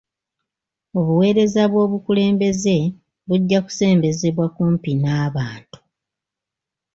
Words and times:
Obuweereza 0.99 1.63
bw'obukulembeze 1.71 2.75
bujja 3.27 3.59
kusembezebwa 3.65 4.45
kumpi 4.55 4.91
n'abantu. 5.01 5.77